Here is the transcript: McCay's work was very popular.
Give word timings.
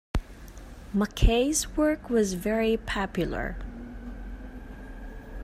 McCay's 0.95 1.77
work 1.77 2.09
was 2.09 2.33
very 2.33 2.75
popular. 2.75 3.55